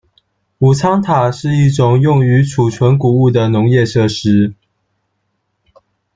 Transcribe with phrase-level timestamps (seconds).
[0.57, 4.55] 谷仓塔是一种用于储存谷物的农业设施。